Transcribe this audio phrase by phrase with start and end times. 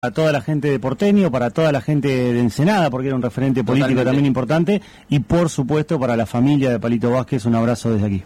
[0.00, 3.22] para toda la gente de Porteño, para toda la gente de Ensenada, porque era un
[3.22, 4.04] referente político Totalmente.
[4.04, 8.22] también importante, y por supuesto para la familia de Palito Vázquez, un abrazo desde aquí.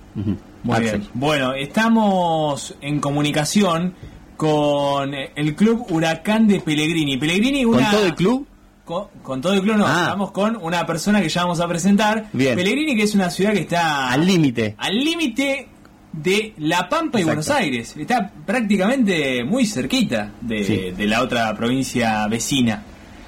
[0.64, 0.98] Muy Axel.
[1.00, 1.10] bien.
[1.14, 3.94] Bueno, estamos en comunicación
[4.36, 7.16] con el club Huracán de Pellegrini.
[7.16, 7.90] Pellegrini, ¿Con una...
[7.90, 8.46] todo el club?
[8.84, 10.00] Con, con todo el club no, Ah.
[10.02, 12.26] estamos con una persona que ya vamos a presentar.
[12.34, 12.54] Bien.
[12.54, 14.74] Pellegrini, que es una ciudad que está Al límite.
[14.76, 15.68] al límite
[16.12, 17.26] de La Pampa y Exacto.
[17.26, 17.96] Buenos Aires.
[17.96, 20.90] Está prácticamente muy cerquita de, Sí.
[20.96, 22.84] de la otra provincia vecina.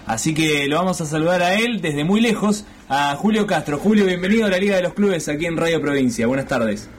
[0.06, 3.78] Así que lo vamos a saludar a él desde muy lejos, a Julio Castro.
[3.78, 6.26] Julio, bienvenido a la Liga de los Clubes aquí en Radio Provincia.
[6.26, 6.90] Buenas tardes.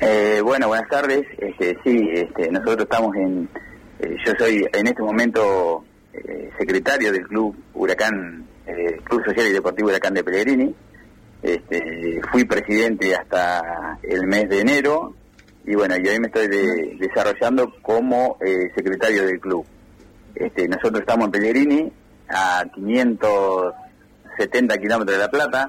[0.00, 1.26] Eh, bueno, buenas tardes.
[1.38, 3.48] Este, sí, este, nosotros estamos en.
[4.00, 9.52] eh, yo soy en este momento eh, secretario del Club Huracán, eh, Club Social y
[9.52, 10.72] Deportivo Huracán de Pellegrini.
[11.42, 15.16] Este, fui presidente hasta el mes de enero
[15.66, 19.64] y bueno, y hoy me estoy de- desarrollando como eh, secretario del club.
[20.34, 21.92] Este, nosotros estamos en Pellegrini
[22.28, 25.68] a 570 kilómetros de La Plata.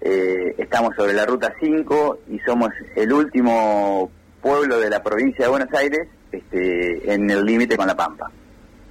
[0.00, 4.10] Eh, estamos sobre la ruta 5 y somos el último
[4.42, 8.30] pueblo de la provincia de Buenos Aires este, en el límite con La Pampa,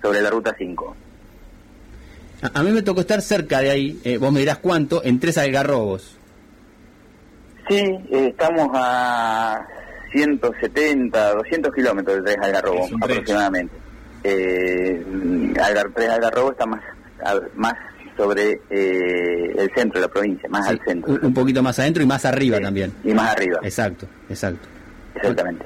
[0.02, 0.96] sobre la ruta 5.
[2.44, 5.20] A, a mí me tocó estar cerca de ahí, eh, vos me dirás cuánto, en
[5.20, 6.18] tres algarrobos.
[7.70, 7.82] Sí,
[8.12, 9.66] estamos a
[10.14, 13.76] 170, 200 kilómetros de Tres Algarrobo aproximadamente.
[14.24, 15.04] Eh,
[15.62, 16.82] Algar, Tres Algarrobo está más,
[17.26, 17.74] al- más
[18.16, 21.14] sobre eh, el centro de la provincia, más Sí, al centro.
[21.14, 22.94] un, un poquito más adentro y más arriba Sí, también.
[23.04, 24.68] Y más arriba, Exacto, exacto.
[25.16, 25.66] exactamente.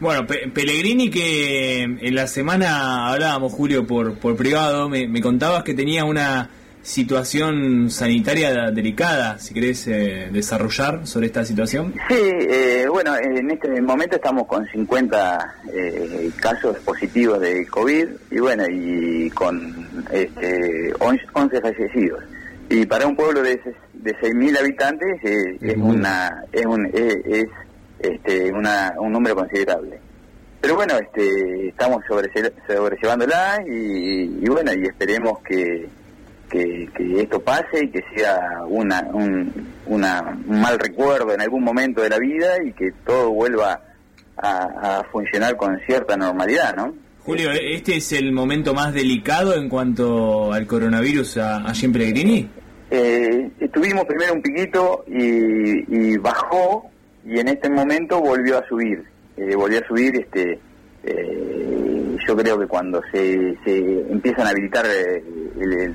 [0.00, 5.62] Bueno, Pe- Pellegrini que en la semana hablábamos, Julio, por, por privado, me, me contabas
[5.64, 6.50] que tenía una
[6.84, 11.94] situación sanitaria delicada, si querés eh, desarrollar sobre esta situación.
[12.08, 18.38] Sí, eh, bueno, en este momento estamos con 50 eh, casos positivos de COVID y
[18.38, 22.22] bueno, y con este, 11 11 fallecidos.
[22.68, 23.60] Y para un pueblo de,
[23.94, 27.46] de 6.000 habitantes eh, Es es, una es un es, es,
[27.98, 29.98] este, una, un número considerable.
[30.60, 35.88] Pero bueno, este, estamos sobrelle- sobrellevándola y, y bueno, y esperemos que,
[36.50, 39.52] que, que esto pase y que sea una, un,
[39.86, 43.80] una- un mal recuerdo en algún momento de la vida y que todo vuelva
[44.36, 46.94] a, a funcionar con cierta normalidad, ¿no?
[47.24, 52.48] Julio, ¿este es el momento más delicado en cuanto al coronavirus a- allí en Pellegrini?
[52.90, 56.90] Eh, tuvimos primero un piquito y, y bajó
[57.26, 59.02] y en este momento volvió a subir.
[59.36, 60.58] Eh, volvió a subir, este,
[61.02, 63.78] eh, yo creo que cuando se, se
[64.10, 65.24] empiezan a habilitar eh,
[65.60, 65.94] el- el-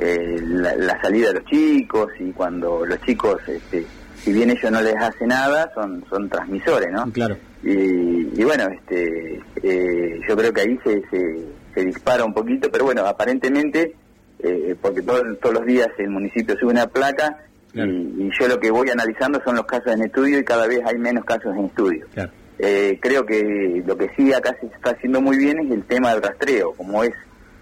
[0.00, 3.84] eh, la, la salida de los chicos y cuando los chicos, este,
[4.16, 7.04] si bien ellos no les hace nada, son, son transmisores, ¿no?
[7.12, 7.36] Claro.
[7.62, 11.44] Y, y bueno, este, eh, yo creo que ahí se, se,
[11.74, 13.94] se dispara un poquito, pero bueno, aparentemente,
[14.38, 17.38] eh, porque todo- todos los días el municipio sube una placa
[17.72, 17.88] Claro.
[17.92, 17.94] y,
[18.24, 20.98] y yo lo que voy analizando son los casos en estudio y cada vez hay
[20.98, 22.04] menos casos en estudio.
[22.14, 22.32] Claro.
[22.58, 26.12] Eh, creo que lo que sí acá se está haciendo muy bien es el tema
[26.12, 27.12] del rastreo, como es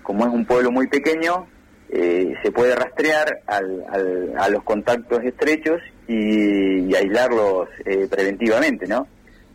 [0.02, 1.46] como es un pueblo muy pequeño,
[1.90, 8.86] eh, se puede rastrear al- al- a los contactos estrechos y, y aislarlos eh, preventivamente,
[8.86, 9.06] ¿no?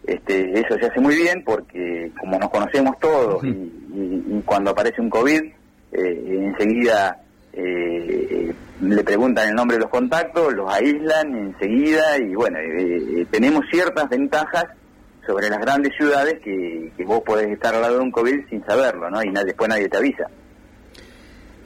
[0.05, 4.71] Este, eso se hace muy bien porque como nos conocemos todos y, y- y cuando
[4.71, 5.41] aparece un COVID,
[5.93, 7.19] eh, enseguida
[7.53, 8.51] eh,
[8.81, 14.09] le preguntan el nombre de los contactos, los aíslan enseguida y bueno, eh, tenemos ciertas
[14.09, 14.65] ventajas
[15.25, 18.65] sobre las grandes ciudades que, que vos podés estar al lado de un COVID sin
[18.65, 19.23] saberlo, ¿no?
[19.23, 20.25] Y na- después nadie te avisa.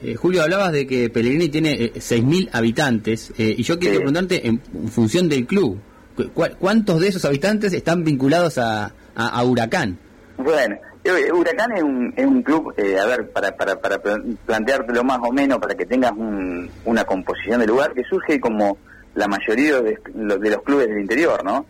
[0.03, 3.97] Eh, Julio, hablabas de que Pellegrini tiene eh, 6.000 habitantes eh, y yo quiero Sí.
[4.00, 4.59] preguntarte en,
[4.90, 5.80] función del club,
[6.16, 9.97] cu- cu- ¿cuántos de esos habitantes están vinculados a, a- a Huracán?
[10.38, 14.38] Bueno, eh, Huracán es un, es un club, eh, a ver, para, para, para plan-
[14.46, 18.78] planteártelo más o menos, para que tengas un- una composición de lugar, que surge como
[19.16, 21.66] la mayoría de los clubes del interior, ¿no?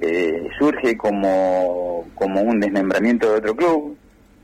[0.00, 3.96] Eh, surge como, como un desmembramiento de otro club,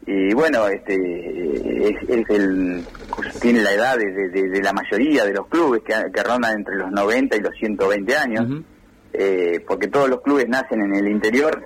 [0.07, 2.85] y bueno, este es, es el
[3.41, 6.77] tiene la edad de, de- de la mayoría de los clubes que, que rondan entre
[6.77, 8.47] los 90 y los 120 años
[9.13, 11.63] eh, porque todos los clubes nacen en el interior,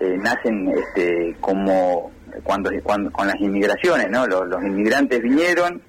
[0.00, 2.10] eh, nacen este, como
[2.42, 4.26] cuando, cuando con las inmigraciones, ¿no?
[4.26, 5.82] Los, los inmigrantes vinieron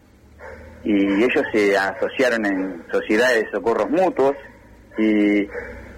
[0.83, 4.35] y ellos se asociaron en sociedades de socorros mutuos
[4.97, 5.47] y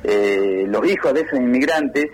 [0.04, 2.06] eh, los hijos de esos inmigrantes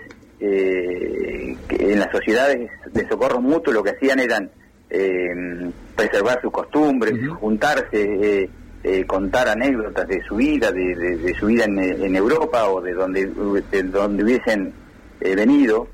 [0.46, 4.50] eh, que en las sociedades de socorros mutuos lo que hacían eran
[4.90, 8.48] eh, preservar sus costumbres, juntarse,
[8.82, 12.80] eh, contar anécdotas de su vida, de, de- de su vida en, en Europa o
[12.82, 13.26] de donde,
[13.70, 14.72] de donde hubiesen
[15.20, 15.88] venido.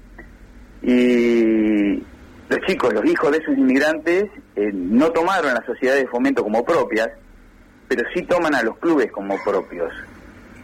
[0.83, 2.03] Y
[2.49, 4.25] los chicos, los hijos de esos inmigrantes,
[4.73, 7.11] no tomaron a las sociedades de fomento como propias,
[7.89, 9.93] pero sí toman a los clubes como propios,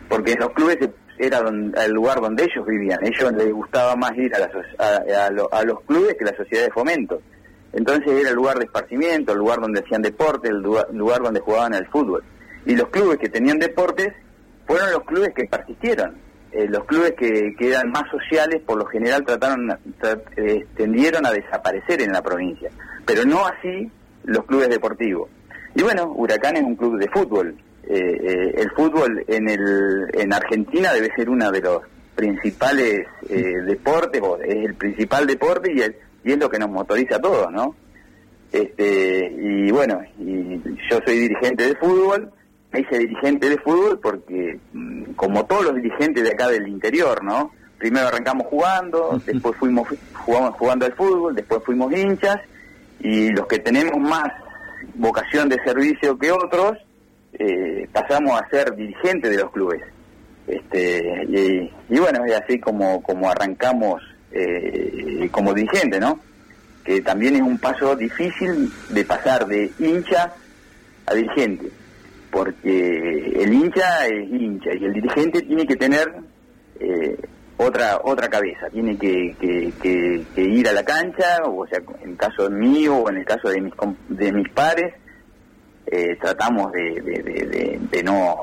[0.09, 0.79] porque los clubes
[1.19, 4.47] era el lugar donde ellos vivían, ellos les gustaba más ir a,
[5.53, 7.21] a, los clubes que la sociedad de fomento.
[7.73, 11.75] Entonces era el lugar de esparcimiento, el lugar donde hacían deporte, el lugar, donde jugaban
[11.75, 12.25] al fútbol.
[12.65, 14.13] Y los clubes que tenían deportes
[14.67, 16.17] fueron los clubes que persistieron.
[16.53, 19.79] Eh, los clubes que, eran más sociales, por lo general, trataron,
[20.37, 22.71] eh, tendieron a desaparecer en la provincia.
[23.05, 23.91] Pero no así
[24.25, 25.29] los clubes deportivos.
[25.75, 27.57] Y bueno, Huracán es un club de fútbol.
[27.89, 31.83] Eh, eh, el fútbol en, el, en Argentina debe ser uno de los
[32.17, 37.21] principales eh, deportes, es el principal deporte y, y es lo que nos motoriza a
[37.21, 37.77] todos, ¿no?
[38.51, 40.61] Este, y bueno, y
[40.91, 42.33] yo soy dirigente de fútbol,
[42.73, 47.23] me hice dirigente de fútbol porque, mm, como todos los dirigentes de acá del interior,
[47.23, 47.53] ¿no?
[47.79, 52.39] Primero arrancamos jugando, después fuimos jugamos jugando al fútbol, después fuimos hinchas,
[53.01, 54.33] y los que tenemos más
[54.95, 56.79] vocación de servicio que otros,
[57.39, 59.83] eh, pasamos a ser dirigentes de los clubes.
[60.47, 61.25] Este,
[61.89, 66.21] y, bueno, es así como, como arrancamos eh, como dirigente, ¿no?
[66.85, 70.33] Que también es un paso difícil de pasar de hincha
[71.07, 71.69] a dirigente,
[72.31, 76.13] porque el hincha es hincha y el dirigente tiene que tener
[76.79, 77.17] eh,
[77.57, 82.51] otra otra cabeza, tiene que, que, ir a la cancha, o sea, en el caso
[82.51, 83.73] mío o en el caso de mis,
[84.09, 84.95] de mis pares,
[85.87, 88.37] eh, tratamos de, de, no,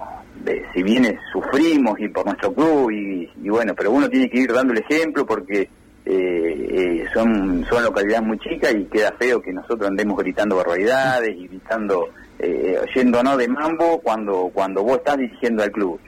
[0.43, 4.53] de, si bien sufrimos y por nuestro club y, bueno, pero uno tiene que ir
[4.53, 5.69] dando el ejemplo porque
[6.05, 11.35] eh, eh, son, son localidades muy chicas y queda feo que nosotros andemos gritando barbaridades
[11.35, 12.09] y gritando,
[12.39, 12.79] eh,
[13.23, 15.99] no de mambo cuando, cuando vos estás dirigiendo al club.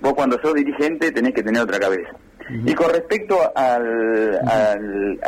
[0.00, 2.10] Vos cuando sos dirigente tenés que tener otra cabeza.
[2.64, 5.18] Y con respecto al, al,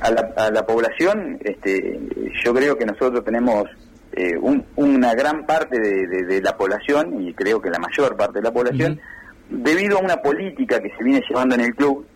[0.00, 2.00] a, la, a, la, población, este,
[2.42, 3.68] yo creo que nosotros tenemos
[4.12, 4.36] eh,
[4.76, 9.00] una gran parte de, la población, y creo que la mayor parte de la población,
[9.48, 12.06] debido a una política que se viene llevando en el club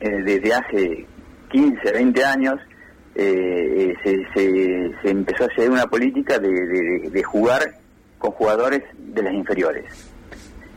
[0.00, 1.06] eh, desde hace
[1.50, 2.60] 15, 20 años,
[3.14, 7.74] eh, se, se, empezó a hacer una política de, de jugar
[8.18, 9.84] con jugadores de las inferiores.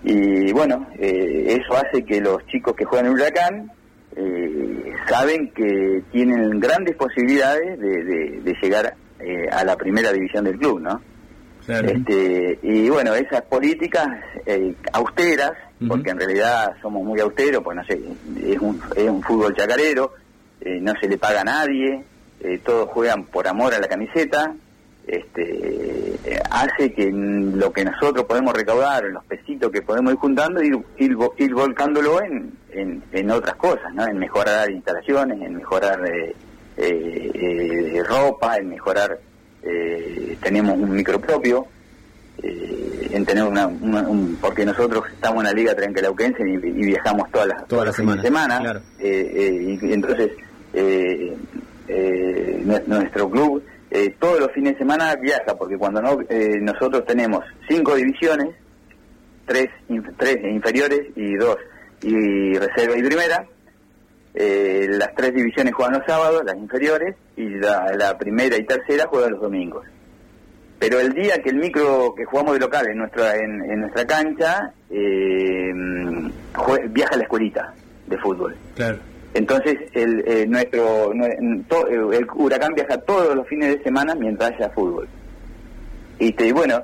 [0.03, 3.71] Y bueno, eh, eso hace que los chicos que juegan en Huracán
[4.15, 10.81] eh, saben que tienen grandes posibilidades de, llegar eh, a la primera división del club,
[10.81, 11.01] ¿no?
[11.67, 14.07] Este, y bueno, esas políticas
[14.91, 15.51] austeras,
[15.87, 18.01] porque en realidad somos muy austeros, pues no sé,
[18.43, 20.11] es un, es un fútbol chacarero,
[20.65, 22.03] no se le paga a nadie,
[22.65, 24.53] todos juegan por amor a la camiseta,
[25.07, 26.19] este,
[26.49, 31.53] hace que lo que nosotros podemos recaudar, los pesitos que podemos ir juntando, ir, ir,
[31.53, 32.53] volcándolo en,
[33.11, 34.07] en, otras cosas, ¿no?
[34.07, 35.99] en mejorar instalaciones, en mejorar
[36.77, 39.19] eh, eh, eh ropa, en mejorar,
[39.63, 41.67] eh, tenemos un micro propio,
[42.43, 43.69] en tener una,
[44.39, 48.23] porque nosotros estamos en la Liga Trenquelauquense y, y viajamos todas las, todas las semanas,
[48.23, 50.31] semana, y, entonces
[52.87, 53.61] nuestro club
[53.93, 58.55] eh, todos los fines de semana viaja, porque cuando no, eh, nosotros tenemos cinco divisiones,
[59.45, 59.67] tres,
[60.17, 61.57] tres inferiores y dos,
[62.01, 63.45] y reserva y primera,
[64.33, 69.31] eh, las tres divisiones juegan los sábados, las inferiores, y la, primera y tercera juegan
[69.31, 69.85] los domingos.
[70.79, 74.73] Pero el día que el micro que jugamos de local en nuestra en, nuestra cancha,
[74.89, 77.73] viaja a la escuelita
[78.07, 78.55] de fútbol.
[78.75, 78.97] Claro.
[79.33, 85.07] Entonces, el, eh, nuestro, el huracán viaja todos los fines de semana mientras haya fútbol.
[86.19, 86.83] Y bueno,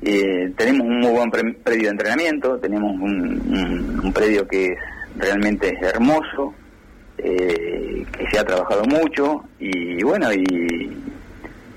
[0.00, 4.78] eh, tenemos un muy buen predio de entrenamiento, tenemos un, predio que es
[5.16, 6.54] realmente hermoso,
[7.22, 10.90] eh, que se ha trabajado mucho y bueno, y,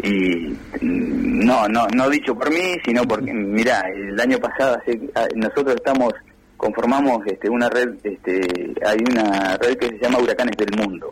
[0.03, 4.77] y no, no, no dicho por mí, sino porque, mira, el año pasado
[5.35, 6.13] nosotros estamos
[6.57, 11.11] conformamos este, una red, este, hay una red que se llama Huracanes del Mundo.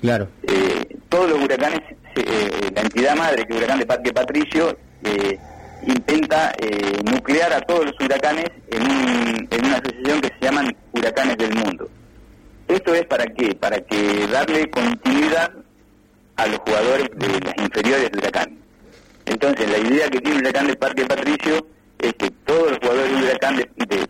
[0.00, 0.28] Claro.
[0.42, 1.80] Eh, todos los huracanes,
[2.16, 5.38] eh, la entidad madre, que Huracán de Parque Patricio, eh,
[5.86, 6.52] intenta
[7.04, 11.90] nuclear a todos los huracanes en, en una asociación que se llaman Huracanes del Mundo.
[12.70, 13.54] ¿Esto es para qué?
[13.54, 15.50] Para que darle continuidad
[16.36, 18.58] a los jugadores de las inferiores del huracán.
[19.26, 21.66] Entonces, la idea que tiene huracán del Parque Patricio
[21.98, 23.66] es que todos los jugadores del huracán, de,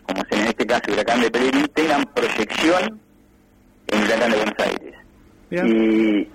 [0.07, 2.99] como en este caso huracán de Pellegrini, tengan proyección
[3.87, 4.95] en huracán de Buenos Aires.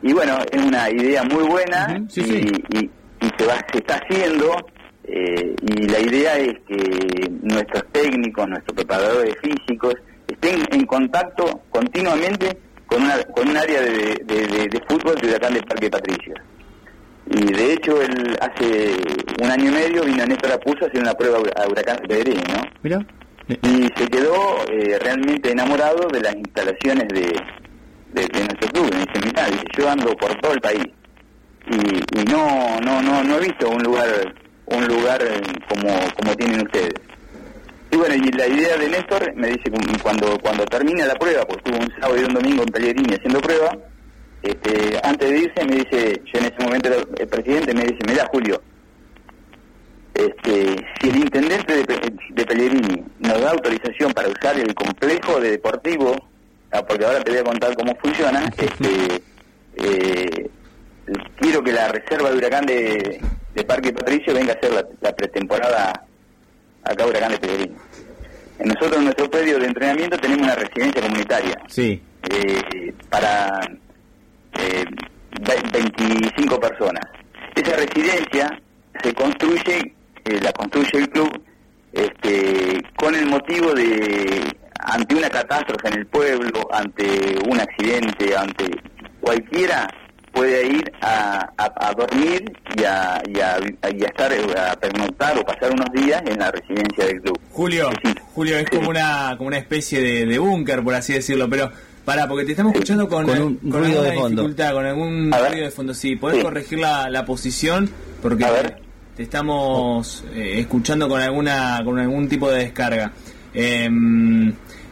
[0.03, 4.67] Y, bueno, es una idea muy buena y, se, va, se está haciendo
[5.05, 9.95] eh, y la idea es que nuestros técnicos, nuestros preparadores físicos
[10.41, 15.55] estén en contacto continuamente con, una, con un área de, de, de, fútbol de Huracán
[15.55, 16.35] del Parque Patricio.
[17.29, 18.95] Y de hecho, él hace
[19.43, 22.43] un año y medio vino Néstor Apulso a hacer una prueba a Huracán de Pedrini,
[22.43, 22.63] ¿no?
[22.83, 23.07] Mira.
[23.49, 27.33] Y se quedó eh, realmente enamorado de las instalaciones de,
[28.13, 28.91] de, de nuestro club.
[28.93, 30.87] Me dice, mirá, dice, yo ando por todo el país
[31.71, 34.35] y, y no, no, no, no he visto un lugar,
[34.67, 35.21] un lugar
[35.69, 36.95] como, como tienen ustedes.
[37.97, 41.47] Y bueno, y la idea de Néstor me dice cu- cuando cuando termina la prueba,
[41.47, 43.75] pues estuvo un sábado y un domingo en Pellegrini haciendo prueba,
[44.43, 47.99] este, antes de irse me dice, yo en ese momento era el presidente, me dice,
[48.07, 48.61] mira Julio,
[50.13, 55.53] este, si el intendente de, de Pellegrini nos da autorización para usar el complejo de
[55.53, 56.17] deportivo,
[56.73, 59.23] ah, porque ahora te voy a contar cómo funciona, este,
[59.77, 60.51] eh,
[61.41, 63.23] quiero que la reserva de huracán de,
[63.55, 66.05] de Parque Patricio venga a hacer la, la pretemporada
[66.85, 67.75] acá Huracán de Pellegrini.
[68.65, 72.03] Nosotros en nuestro predio de entrenamiento tenemos una residencia comunitaria Sí.
[72.31, 73.61] eh, para
[74.59, 74.85] eh,
[75.43, 77.05] ve- 25 personas.
[77.55, 78.61] Esa residencia
[79.03, 79.95] se construye,
[80.25, 81.43] eh, la construye el club
[81.93, 84.43] este, con el motivo de,
[84.81, 88.65] ante una catástrofe en el pueblo, ante un accidente, ante
[89.21, 89.89] cualquiera
[90.37, 92.45] puede ir a, a- a dormir
[92.77, 93.59] y a, y, a,
[93.91, 97.41] y a estar, a pernoctar o pasar unos días en la residencia del club.
[97.51, 98.15] Julio, Sí.
[98.35, 101.71] Julio, es como una, como una especie de, de búnker, por así decirlo, pero
[102.05, 104.43] para, porque te estamos escuchando con, Con un ruido de alguna fondo.
[104.43, 105.95] dificultad, con algún ruido de fondo.
[105.95, 106.43] Sí, podés Sí.
[106.43, 107.91] corregir la, la posición,
[108.23, 108.77] porque A ver.
[109.17, 113.11] te estamos eh, escuchando con alguna con algún tipo de descarga.
[113.55, 113.89] Eh,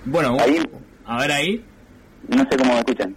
[0.07, 0.59] bueno, Ahí.
[1.07, 1.65] a ver ahí.
[2.29, 3.15] No sé cómo me escuchan.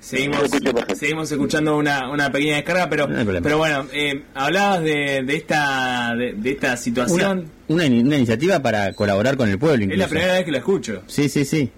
[0.00, 0.48] Seguimos,
[0.94, 6.14] seguimos escuchando una, una pequeña descarga, pero, No pero bueno, eh, hablabas de, de esta
[6.16, 7.50] de, de esta situación.
[7.66, 10.00] una, una iniciativa para colaborar con el pueblo, es incluso.
[10.02, 11.02] la primera vez que la escucho.
[11.06, 11.70] Sí, sí, sí.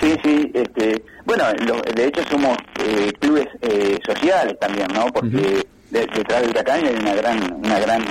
[0.00, 5.06] Sí, sí, este, bueno, lo- de hecho somos eh, clubes eh, sociales también, ¿no?
[5.12, 5.62] Porque Ujú.
[5.90, 8.02] de- detrás del Huracán hay una gran, una gran,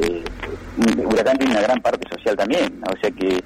[0.00, 0.22] eh,
[1.04, 2.86] Huracán tiene una gran parte social también, ¿no?
[2.96, 3.42] o sea que eh,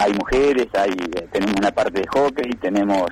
[0.00, 0.90] hay mujeres, hay,
[1.30, 3.06] tenemos una parte de hockey, tenemos,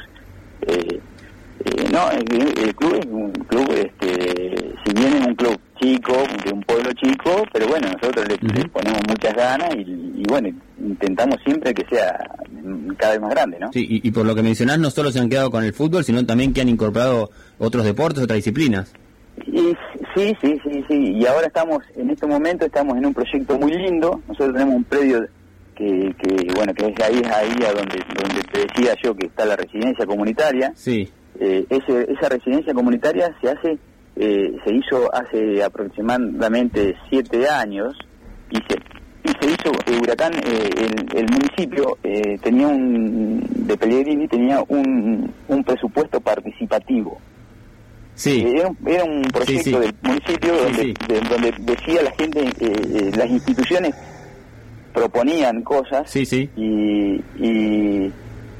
[1.65, 6.13] eh, no, el, el club es un club, este, si bien es un club chico,
[6.45, 11.37] de un pueblo chico, pero bueno, nosotros le, ponemos muchas ganas y, y bueno, intentamos
[11.45, 12.31] siempre que sea
[12.97, 13.73] cada vez más grande, ¿no?
[13.73, 16.05] Sí, y, y por lo que mencionás, no solo se han quedado con el fútbol,
[16.05, 18.93] sino también que han incorporado otros deportes, otras disciplinas.
[19.47, 19.77] Y
[20.15, 21.13] sí, sí, sí, sí.
[21.17, 24.21] Y ahora estamos, en este momento estamos en un proyecto muy lindo.
[24.29, 25.27] Nosotros tenemos un predio
[25.75, 29.27] que, que bueno, que es ahí, es ahí a donde, donde te decía yo que
[29.27, 30.73] está la residencia comunitaria.
[30.77, 31.11] Sí.
[31.41, 33.79] Eh, ese, esa residencia comunitaria se hace,
[34.17, 37.97] eh, se hizo hace aproximadamente siete años
[38.50, 38.76] y se,
[39.25, 44.62] y se hizo eh, Huracán, eh, el, el municipio eh, tenía un, de Pellegrini tenía
[44.69, 47.19] un, un presupuesto participativo.
[48.14, 48.43] Sí.
[48.47, 49.76] Eh, Era un, era un proyecto Sí, sí.
[49.76, 50.95] del municipio donde, sí.
[51.09, 53.93] de- donde decía la gente, eh, eh, las instituciones
[54.93, 56.49] proponían cosas Sí, sí.
[56.57, 57.14] y,
[57.45, 58.12] y,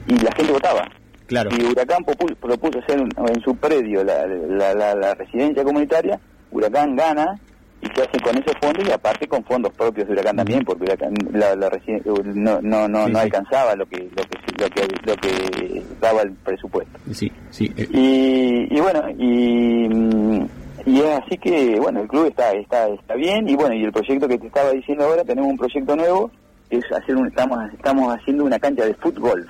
[0.09, 0.85] y la gente votaba.
[1.27, 1.51] Claro.
[1.57, 6.19] Y Huracán propuso hacer en su predio la, la, la- la residencia comunitaria,
[6.51, 7.39] Huracán gana
[7.81, 10.85] y se hace con esos fondos y aparte con fondos propios de Huracán también, porque
[10.85, 12.03] Huracán la, residen-
[12.35, 13.25] no, no, no, Sí, no sí.
[13.25, 16.99] alcanzaba lo que, lo, que, lo, que, lo que daba el presupuesto.
[17.13, 17.71] Sí, sí.
[17.77, 20.47] eh, Y, y bueno, y, mm,
[20.87, 23.93] y es así que, bueno, el club está, está, está bien y bueno, y el
[23.93, 26.31] proyecto que te estaba diciendo ahora, tenemos un proyecto nuevo,
[26.71, 29.47] que es hacer un, estamos, estamos haciendo una cancha de fútbol.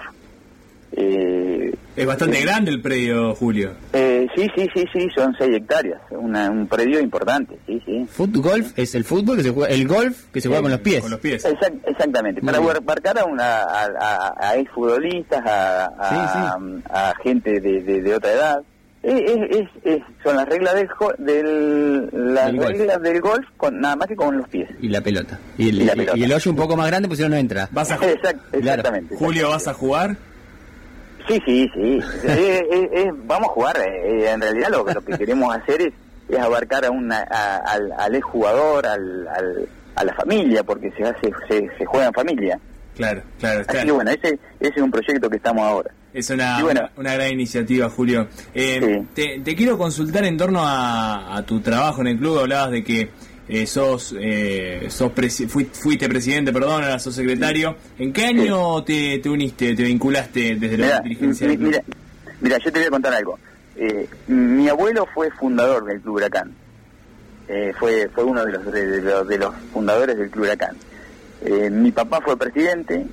[0.96, 3.72] Eh, Es bastante eh, grande el predio, Julio.
[3.92, 8.06] eh, sí, sí, sí, sí, son 6 hectáreas, una- un predio importante, sí, sí.
[8.10, 10.80] Foot golf es el fútbol que se juega, el golf que se juega con los
[10.80, 11.00] pies.
[11.02, 11.44] Con los pies.
[11.44, 12.76] Exact- exactamente, Muy para bien.
[12.76, 16.58] abarcar a, una, a, a, a exfutbolistas, a, a,
[17.10, 18.62] a gente de, de, de otra edad.
[19.02, 22.68] Es, es, es- es- son las reglas del, jo- del las Del golf.
[22.70, 24.68] reglas del golf con nada más que con los pies.
[24.80, 25.38] Y la pelota.
[25.58, 26.18] Y el, Y la y- pelota.
[26.18, 27.68] y el hoyo un poco más grande, pues si no, no entra.
[27.70, 28.58] ¿Vas a Exact- Claro.
[28.58, 29.14] exactamente.
[29.16, 30.16] Julio, vas a jugar?
[31.28, 32.00] Sí, sí, sí.
[32.28, 33.76] Eh, eh, eh, vamos a jugar.
[33.78, 35.92] eh, en realidad lo, lo que queremos hacer es,
[36.28, 41.04] es abarcar a una, a- al, al exjugador, al, al, a la familia, porque se
[41.04, 42.60] hace se, se juega en familia.
[42.94, 43.60] Claro, claro.
[43.60, 43.94] Así que claro.
[43.94, 45.90] bueno, ese, ese es un proyecto que estamos ahora.
[46.12, 46.80] Es una, Y bueno.
[46.82, 48.28] una, una gran iniciativa, Julio.
[48.54, 49.08] Eh, Sí.
[49.14, 52.38] te, te quiero consultar en torno a, a tu trabajo en el club.
[52.38, 53.10] Hablabas de que
[53.48, 57.76] eh, sos, eh, sos presi- fui- fuiste presidente, perdón, ahora sos secretario.
[57.98, 61.82] ¿En qué año te, te uniste, te vinculaste desde la Mira, dirigencia del mi- club?
[61.82, 61.84] mira,
[62.40, 63.38] mira, yo te voy a contar algo.
[63.76, 66.52] Eh, mi abuelo fue fundador del Club Huracán.
[67.48, 70.76] Eh, fue fue uno de los, de, de los, de los fundadores del Club Huracán.
[71.44, 73.04] Eh, mi papá fue presidente,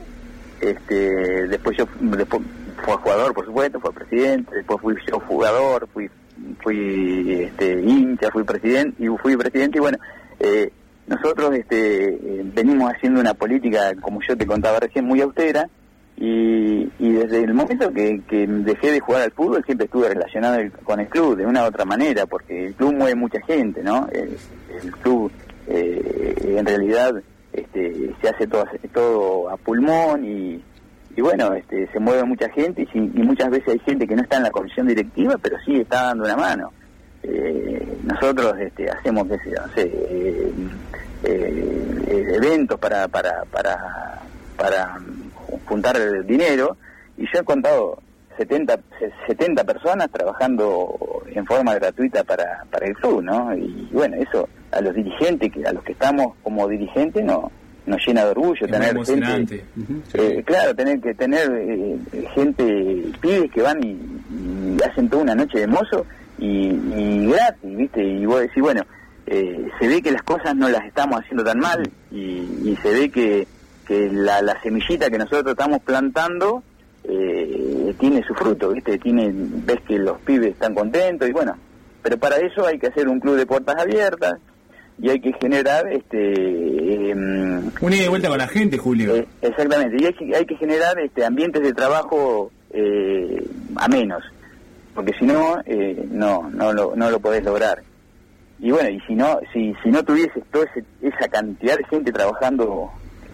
[0.61, 2.41] este, después yo después
[2.85, 6.09] fue jugador, por supuesto, fue presidente, después fui yo jugador, fui
[6.63, 9.97] fui este, hincha, fui presidente y fui presidente y bueno,
[10.41, 10.71] eh,
[11.07, 15.67] nosotros este, eh, venimos haciendo una política, como yo te contaba recién, muy austera
[16.17, 20.55] y, y desde el momento que, que dejé de jugar al fútbol siempre estuve relacionado
[20.57, 23.81] el- con el club de una u otra manera, porque el club mueve mucha gente,
[23.83, 24.07] ¿no?
[24.11, 24.37] El,
[25.01, 25.31] club
[25.67, 27.13] eh, en realidad
[27.53, 30.63] este, se hace todo, todo a pulmón y,
[31.15, 34.21] y bueno, este, se mueve mucha gente y, y muchas veces hay gente que no
[34.21, 36.71] está en la comisión directiva, pero sí está dando una mano.
[37.23, 40.51] Eh, nosotros este, hacemos yo, no sé, eh,
[41.23, 44.21] eh, eventos para, para, para,
[44.57, 44.99] para
[45.65, 46.77] juntar dinero
[47.17, 47.99] y yo he contado
[48.37, 48.79] 70,
[49.27, 53.55] 70 personas trabajando en forma gratuita para, para el club, ¿no?
[53.55, 57.51] Y bueno, eso a los dirigentes, que a los que estamos como dirigentes, no,
[57.85, 59.65] nos llena de orgullo Es tener gente emocionante.
[60.13, 61.97] eh, claro, tener que tener eh,
[62.33, 66.05] gente, pibes que van y, y hacen toda una noche de mozo
[66.41, 68.03] y, y gratis, ¿viste?
[68.03, 68.81] Y vos decís, bueno,
[69.27, 72.17] eh, se ve que las cosas no las estamos haciendo tan mal y,
[72.65, 73.47] y se ve que,
[73.87, 76.63] que la, la semillita que nosotros estamos plantando
[77.03, 78.97] eh, tiene su fruto, ¿viste?
[78.97, 81.55] Tiene, ves que los pibes están contentos y bueno,
[82.01, 84.33] pero para eso hay que hacer un club de puertas abiertas
[84.99, 89.15] y hay que generar este em, Una ida y vuelta con la gente, Julio.
[89.15, 93.43] eh, exactamente, y hay que, hay que generar este, ambientes de trabajo eh,
[93.75, 94.23] amenos,
[94.95, 97.81] porque si no, eh, no, no, lo, no lo podés lograr.
[98.59, 102.11] Y bueno, y si no, si, si no tuvieses toda ese- esa cantidad de gente
[102.11, 102.91] trabajando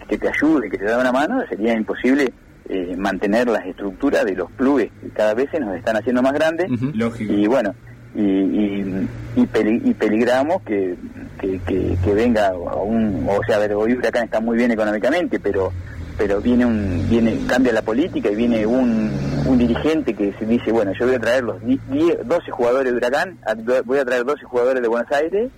[0.08, 2.32] que te ayude, que te da una mano, sería imposible
[2.70, 6.34] eh, mantener las estructuras de los clubes que cada vez se nos están haciendo más
[6.34, 6.70] grandes.
[6.96, 7.34] Lógico.
[7.34, 7.74] y bueno
[8.16, 10.96] y, y, y, peli- y peligramos que,
[11.40, 14.72] que, que- que venga a un o sea a ver hoy Huracán está muy bien
[14.72, 15.72] económicamente pero
[16.18, 19.12] pero viene un viene cambia la política y viene un,
[19.48, 22.92] un dirigente que se dice bueno yo voy a traer los di- 10, 12 jugadores
[22.92, 23.38] de Huracán
[23.86, 25.50] voy a traer 12 jugadores de Buenos Aires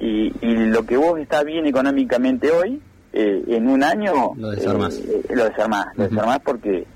[0.00, 2.80] y, y lo que vos está bien económicamente hoy
[3.12, 4.96] eh, en un año Lo desarmás.
[4.98, 6.86] eh, eh, lo desarmás lo desarmás porque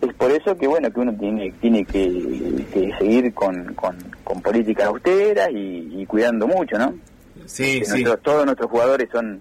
[0.00, 4.40] es por eso que bueno que uno tiene tiene que, que seguir con, con, con
[4.42, 6.94] políticas austeras y, y cuidando mucho no
[7.46, 7.90] Sí, Que sí.
[8.02, 9.40] nuestros- todos nuestros jugadores son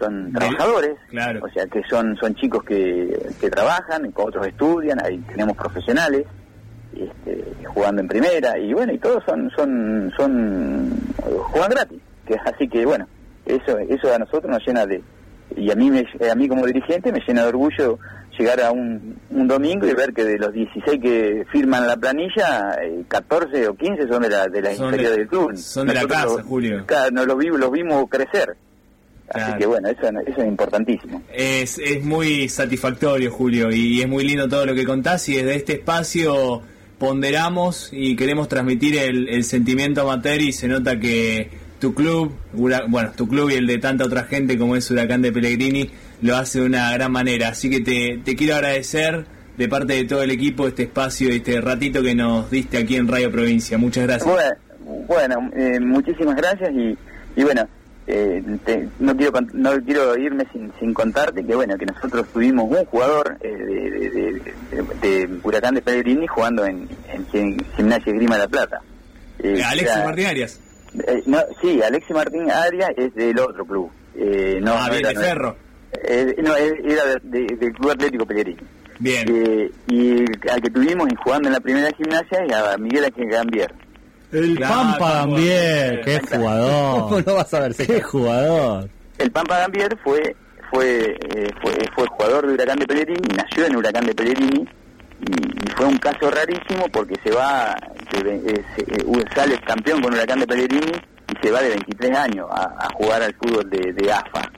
[0.00, 1.40] son trabajadores Claro.
[1.44, 6.24] o sea que son son chicos que, que trabajan otros estudian ahí tenemos profesionales
[6.96, 10.90] este, jugando en primera y bueno y todos son son son
[11.52, 13.06] juegan gratis que así que bueno
[13.46, 15.02] eso eso a nosotros nos llena de
[15.56, 17.98] y a mí me, a mí como dirigente me llena de orgullo
[18.38, 22.76] llegar a un, un domingo y ver que de los 16 que firman la planilla
[22.82, 25.86] eh, 14 o 15 son de la de la Son inferior de- del club son
[25.88, 26.84] de la casa, Julio.
[26.86, 28.56] claro, nos los vimos los vimos crecer
[29.32, 29.52] Claro.
[29.52, 34.24] así que bueno eso, eso es importantísimo Es, es muy satisfactorio, Julio, y es muy
[34.24, 36.62] lindo todo lo que contás y desde este espacio
[36.98, 41.48] ponderamos y queremos transmitir el, el sentimiento amateur y se nota que
[41.80, 45.32] tu club, bueno, tu club y el de tanta otra gente como es Huracán de
[45.32, 45.90] Pellegrini
[46.20, 47.48] lo hace de una gran manera.
[47.48, 49.24] Así que te, te quiero agradecer
[49.56, 53.08] de parte de todo el equipo este espacio este ratito que nos diste aquí en
[53.08, 53.78] Radio Provincia.
[53.78, 54.30] Muchas gracias.
[54.30, 56.96] Bueno, bueno eh, muchísimas gracias y,
[57.40, 57.66] y bueno,
[58.12, 62.64] eh, te- no quiero no quiero irme sin, sin contarte que bueno que nosotros tuvimos
[62.68, 68.12] un jugador eh, de, de- de- de Huracán de Pellegrini jugando en, en Gim- Gimnasia
[68.12, 68.80] Grima de la Plata.
[69.38, 70.60] Eh, Eh, Alexis era- Martín Arias.
[71.06, 73.90] eh, no, sí, Alexis Martín Arias es del otro club.
[74.60, 75.26] No, ah, bien, era de.
[75.26, 75.56] Ferro.
[76.42, 78.60] No, era de- de- del Club Atlético Pellegrini.
[78.98, 79.70] Bien.
[79.88, 83.72] Y al que tuvimos jugando en la primera gimnasia a Miguel Ángel Gambier.
[84.32, 85.12] El Claro, Pampa.
[85.26, 87.26] Gambier, qué ¿Cómo jugador.
[87.26, 87.74] no vas a ver?
[87.74, 88.88] Qué jugador.
[89.18, 90.36] El Pampa Gambier fue
[90.70, 94.64] fue, eh, fue fue jugador de Huracán de Pellegrini, nació en Huracán de Pellegrini
[95.26, 97.76] y, y fue un caso rarísimo porque se va,
[98.12, 101.70] se ve- eh, se- eh, sale campeón con Huracán de Pellegrini y se va de
[101.70, 104.48] 23 años a, a jugar al fútbol de, de AFA.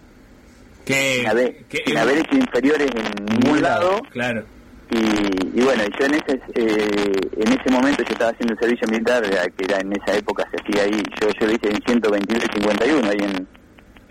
[0.85, 4.45] Que, Sin haber, que- sin haber hecho inferiores en ningún lado Claro.
[4.93, 8.87] Y, y bueno, yo en ese eh, en ese momento yo estaba haciendo el servicio
[8.89, 9.23] militar,
[9.57, 13.19] que era en esa época se hacía ahí, yo, yo lo hice en 123-51, ahí
[13.21, 13.49] en,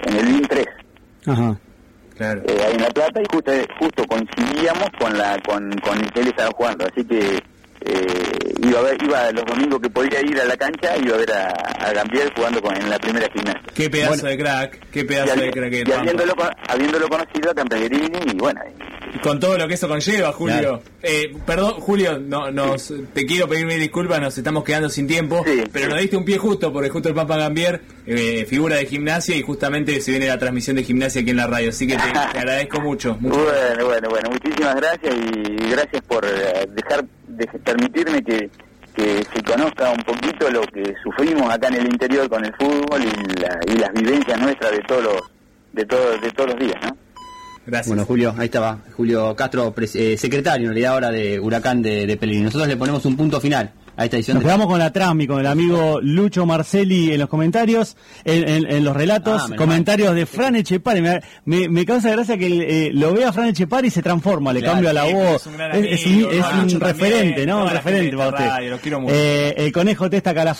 [0.06, 0.65] en el BIN 3.
[1.28, 1.58] Ajá.
[2.17, 2.41] Claro.
[2.46, 6.20] eh, ahí en La Plata y justo, justo coincidíamos con la con, con el que
[6.22, 7.39] él estaba jugando, así que
[7.84, 11.17] eh, iba a ver, iba los domingos que podía ir a la cancha, iba a
[11.17, 11.48] ver a,
[11.88, 13.62] a Gambier jugando con, en la primera gimnasia.
[13.74, 14.30] Qué pedazo Bueno.
[14.30, 16.34] de crack, qué pedazo de crack y habiéndolo,
[16.67, 20.56] habiéndolo conocido acá en Pellegrini, y bueno, Y Con todo lo que eso conlleva, Julio.
[20.58, 20.82] Claro.
[21.04, 25.43] Eh, perdón, Julio, no, nos, te quiero pedir mil disculpas, nos estamos quedando sin tiempo,
[25.45, 25.91] Sí, pero sí.
[25.91, 29.41] nos diste un pie justo, porque justo el Pampa Gambier, eh, figura de gimnasia, y
[29.41, 32.17] justamente se viene la transmisión de gimnasia aquí en la radio, así que te, te
[32.39, 33.17] agradezco mucho.
[33.19, 33.38] mucho.
[33.43, 38.50] Bueno, bueno, bueno, muchísimas gracias y gracias por eh, dejar, de, permitirme que,
[38.95, 43.02] que se conozca un poquito lo que sufrimos acá en el interior con el fútbol
[43.04, 45.21] y, la- y las vivencias nuestras de todos los,
[45.74, 46.97] de todos, de todos los días, ¿no?
[47.65, 47.88] Gracias.
[47.88, 48.80] Bueno, Julio, ahí estaba.
[48.97, 52.45] Julio Castro, eh, secretario en realidad ahora de Huracán de, de Pellegrini.
[52.45, 54.36] Nosotros le ponemos un punto final a esta edición.
[54.36, 58.47] Nos de- quedamos con la Trami, con el amigo Lucho Marcelli en los comentarios, en,
[58.47, 61.02] en- en los relatos, Ah, comentarios de Fran Echepari.
[61.02, 64.62] Me, me- me causa gracia que eh, lo vea Fran Echepari y se transforma, le
[64.62, 65.41] Claro, cambia la voz.
[65.41, 67.63] es un gran Es, es amigo, un, es Lucho un también, referente, ¿no?
[67.63, 68.50] Un referente para esta usted.
[68.50, 69.13] radio, los quiero mucho.
[69.15, 70.60] Eh, el conejo Testa Calafate.